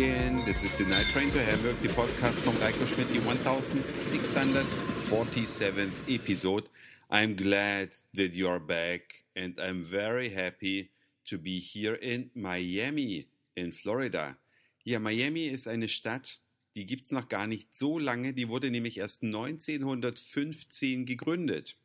[0.00, 0.40] again.
[0.46, 6.70] This is the Night Train to Hamburg, the podcast from Reiko Schmidt, the 1647th episode.
[7.10, 10.90] I'm glad that you are back and I'm very happy
[11.26, 14.38] to be here in Miami in Florida.
[14.84, 16.38] Ja, Miami ist eine Stadt,
[16.74, 18.32] die gibt's noch gar nicht so lange.
[18.32, 21.76] Die wurde nämlich erst 1915 gegründet.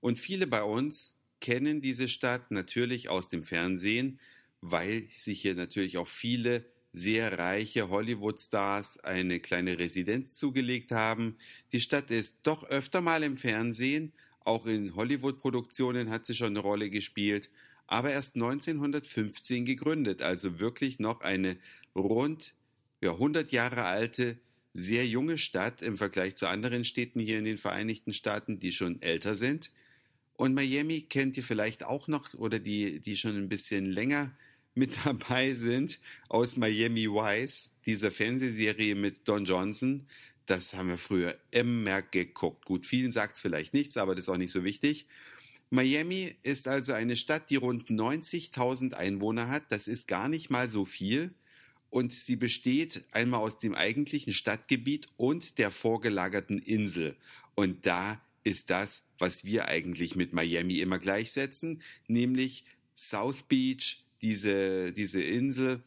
[0.00, 4.20] Und viele bei uns kennen diese Stadt natürlich aus dem Fernsehen,
[4.60, 11.36] weil sich hier natürlich auch viele sehr reiche Hollywood-Stars eine kleine Residenz zugelegt haben.
[11.72, 14.12] Die Stadt ist doch öfter mal im Fernsehen,
[14.44, 17.50] auch in Hollywood-Produktionen hat sie schon eine Rolle gespielt,
[17.88, 21.56] aber erst 1915 gegründet, also wirklich noch eine
[21.96, 22.54] rund
[23.02, 24.38] ja, 100 Jahre alte,
[24.72, 29.02] sehr junge Stadt im Vergleich zu anderen Städten hier in den Vereinigten Staaten, die schon
[29.02, 29.70] älter sind.
[30.36, 34.32] Und Miami kennt ihr vielleicht auch noch oder die, die schon ein bisschen länger
[34.74, 40.06] mit dabei sind aus Miami Vice, dieser Fernsehserie mit Don Johnson.
[40.46, 42.66] Das haben wir früher immer geguckt.
[42.66, 45.06] Gut, vielen sagt es vielleicht nichts, aber das ist auch nicht so wichtig.
[45.70, 49.64] Miami ist also eine Stadt, die rund 90.000 Einwohner hat.
[49.70, 51.34] Das ist gar nicht mal so viel.
[51.90, 57.16] Und sie besteht einmal aus dem eigentlichen Stadtgebiet und der vorgelagerten Insel.
[57.54, 62.64] Und da ist das, was wir eigentlich mit Miami immer gleichsetzen, nämlich
[62.96, 65.82] South Beach, diese, diese Insel,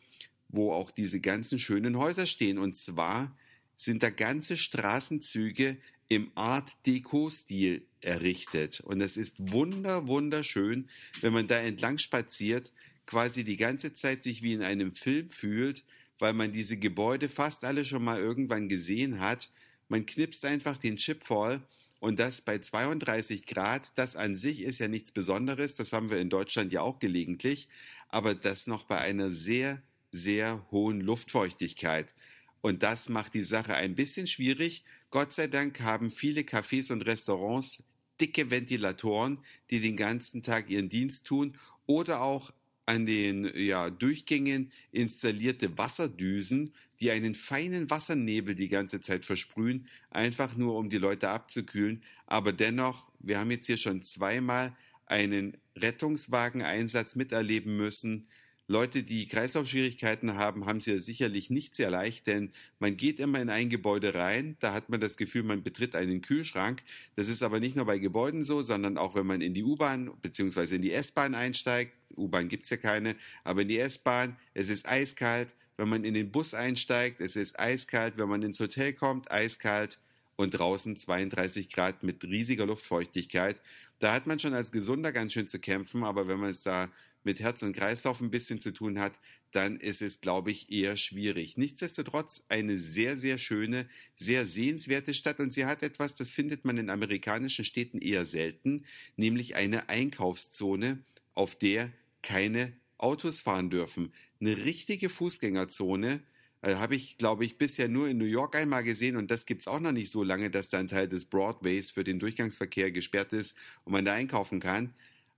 [0.47, 2.59] wo auch diese ganzen schönen Häuser stehen.
[2.59, 3.35] Und zwar
[3.77, 8.79] sind da ganze Straßenzüge im Art Deco-Stil errichtet.
[8.81, 10.87] Und das ist wunder, wunderschön,
[11.21, 12.71] wenn man da entlang spaziert,
[13.07, 15.83] quasi die ganze Zeit sich wie in einem Film fühlt,
[16.19, 19.49] weil man diese Gebäude fast alle schon mal irgendwann gesehen hat.
[19.89, 21.61] Man knipst einfach den Chip voll
[21.99, 26.19] und das bei 32 Grad, das an sich ist ja nichts Besonderes, das haben wir
[26.19, 27.67] in Deutschland ja auch gelegentlich,
[28.09, 32.13] aber das noch bei einer sehr, sehr hohen Luftfeuchtigkeit.
[32.61, 34.83] Und das macht die Sache ein bisschen schwierig.
[35.09, 37.83] Gott sei Dank haben viele Cafés und Restaurants
[38.19, 39.39] dicke Ventilatoren,
[39.69, 42.51] die den ganzen Tag ihren Dienst tun oder auch
[42.87, 50.55] an den ja, Durchgängen installierte Wasserdüsen, die einen feinen Wassernebel die ganze Zeit versprühen, einfach
[50.55, 52.01] nur um die Leute abzukühlen.
[52.25, 54.75] Aber dennoch, wir haben jetzt hier schon zweimal
[55.07, 58.27] einen Rettungswageneinsatz miterleben müssen.
[58.69, 63.41] Leute, die Kreislaufschwierigkeiten haben, haben es ja sicherlich nicht sehr leicht, denn man geht immer
[63.41, 66.83] in ein Gebäude rein, da hat man das Gefühl, man betritt einen Kühlschrank.
[67.15, 70.11] Das ist aber nicht nur bei Gebäuden so, sondern auch wenn man in die U-Bahn
[70.21, 70.75] bzw.
[70.75, 71.93] in die S-Bahn einsteigt.
[72.17, 75.55] U-Bahn gibt's ja keine, aber in die S-Bahn, es ist eiskalt.
[75.77, 78.17] Wenn man in den Bus einsteigt, es ist eiskalt.
[78.17, 79.99] Wenn man ins Hotel kommt, eiskalt
[80.37, 83.61] und draußen 32 Grad mit riesiger Luftfeuchtigkeit.
[83.99, 86.89] Da hat man schon als Gesunder ganz schön zu kämpfen, aber wenn man es da
[87.23, 89.13] mit Herz und Kreislauf ein bisschen zu tun hat,
[89.51, 91.57] dann ist es, glaube ich, eher schwierig.
[91.57, 96.77] Nichtsdestotrotz eine sehr, sehr schöne, sehr sehenswerte Stadt und sie hat etwas, das findet man
[96.77, 104.13] in amerikanischen Städten eher selten, nämlich eine Einkaufszone, auf der keine Autos fahren dürfen.
[104.39, 106.21] Eine richtige Fußgängerzone,
[106.61, 109.61] äh, Habe ich, glaube ich, bisher nur in New York einmal gesehen und das gibt
[109.61, 112.91] es auch noch nicht so lange, dass da ein Teil des Broadways für den Durchgangsverkehr
[112.91, 114.93] gesperrt ist und man da einkaufen kann.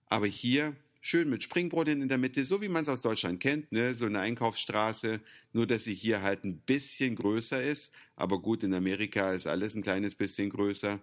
[0.07, 3.71] Aber hier schön mit Springbrunnen in der Mitte, so wie man es aus Deutschland kennt,
[3.71, 3.95] ne?
[3.95, 5.21] so eine Einkaufsstraße,
[5.53, 7.93] nur dass sie hier halt ein bisschen größer ist.
[8.15, 10.99] Aber gut, in Amerika ist alles ein kleines bisschen größer.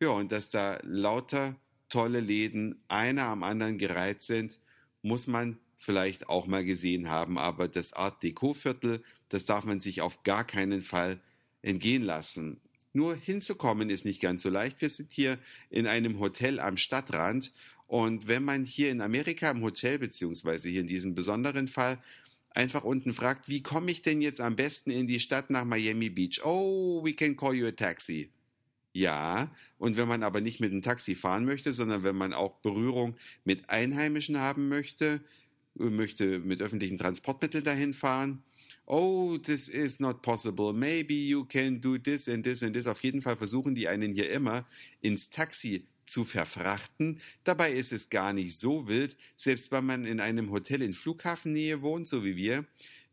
[0.00, 1.56] Ja, und dass da lauter
[1.88, 4.58] tolle Läden einer am anderen gereiht sind,
[5.02, 7.38] muss man vielleicht auch mal gesehen haben.
[7.38, 11.20] Aber das Art Deco-Viertel, das darf man sich auf gar keinen Fall
[11.62, 12.60] entgehen lassen.
[12.92, 14.80] Nur hinzukommen ist nicht ganz so leicht.
[14.80, 15.38] Wir sind hier
[15.70, 17.52] in einem Hotel am Stadtrand
[17.86, 21.98] und wenn man hier in Amerika im Hotel, beziehungsweise hier in diesem besonderen Fall,
[22.50, 26.08] einfach unten fragt, wie komme ich denn jetzt am besten in die Stadt nach Miami
[26.08, 26.40] Beach?
[26.44, 28.30] Oh, we can call you a taxi.
[28.92, 32.54] Ja, und wenn man aber nicht mit einem Taxi fahren möchte, sondern wenn man auch
[32.60, 35.20] Berührung mit Einheimischen haben möchte,
[35.74, 38.42] möchte mit öffentlichen Transportmitteln dahin fahren.
[38.86, 40.72] Oh, this is not possible.
[40.72, 42.86] Maybe you can do this and this and this.
[42.86, 44.66] Auf jeden Fall versuchen die einen hier immer
[45.00, 47.20] ins Taxi zu verfrachten.
[47.44, 49.16] Dabei ist es gar nicht so wild.
[49.36, 52.66] Selbst wenn man in einem Hotel in Flughafennähe wohnt, so wie wir,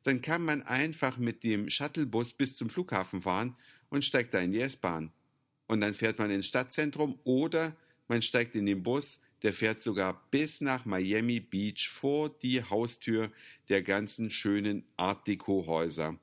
[0.03, 3.55] dann kann man einfach mit dem Shuttlebus bis zum Flughafen fahren
[3.89, 5.11] und steigt da in die S-Bahn.
[5.67, 7.75] Und dann fährt man ins Stadtzentrum oder
[8.07, 13.31] man steigt in den Bus, der fährt sogar bis nach Miami Beach vor die Haustür
[13.69, 16.17] der ganzen schönen Art Deco Häuser.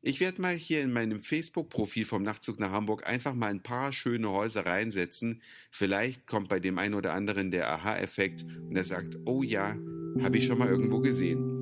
[0.00, 3.92] Ich werde mal hier in meinem Facebook-Profil vom Nachtzug nach Hamburg einfach mal ein paar
[3.92, 5.42] schöne Häuser reinsetzen.
[5.70, 9.76] Vielleicht kommt bei dem einen oder anderen der Aha-Effekt und er sagt, oh ja,
[10.22, 11.58] habe ich schon mal irgendwo gesehen.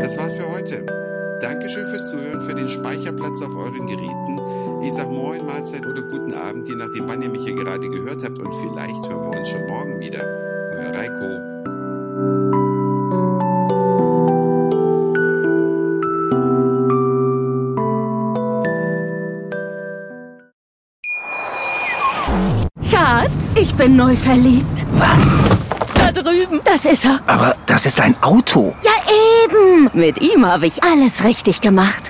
[0.00, 0.86] Das war's für heute.
[1.40, 4.69] Dankeschön fürs Zuhören, für den Speicherplatz auf euren Geräten.
[4.82, 8.24] Ich sag Moin, Mahlzeit oder guten Abend, je nachdem, wann ihr mich hier gerade gehört
[8.24, 8.38] habt.
[8.38, 10.24] Und vielleicht hören wir uns schon morgen wieder.
[10.72, 11.50] Euer Reiko.
[22.90, 24.86] Schatz, ich bin neu verliebt.
[24.92, 25.38] Was?
[25.94, 26.60] Da drüben.
[26.64, 27.20] Das ist er.
[27.26, 28.74] Aber das ist ein Auto.
[28.82, 28.92] Ja,
[29.44, 29.90] eben.
[29.92, 32.09] Mit ihm habe ich alles richtig gemacht.